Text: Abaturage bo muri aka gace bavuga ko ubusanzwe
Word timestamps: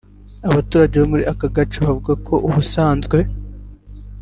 Abaturage 0.49 0.95
bo 0.97 1.07
muri 1.11 1.23
aka 1.33 1.47
gace 1.55 1.77
bavuga 1.85 2.13
ko 2.27 2.33
ubusanzwe 2.47 3.17